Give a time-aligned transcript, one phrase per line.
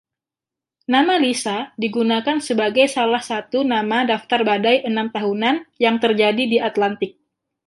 [0.93, 7.11] Nama Lisa digunakan sebagai salah satu nama daftar badai enam tahunan yang terjadi di Atlantik.